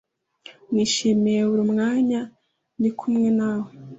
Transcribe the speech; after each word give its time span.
nishimiye 0.73 1.39
buri 1.49 1.63
mwanya 1.71 2.19
ndi 2.79 2.89
kumwe 2.99 3.29
nawe 3.39 3.69